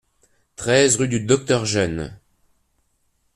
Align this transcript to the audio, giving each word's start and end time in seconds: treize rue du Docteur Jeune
treize 0.55 0.95
rue 0.95 1.07
du 1.07 1.19
Docteur 1.19 1.63
Jeune 1.63 2.17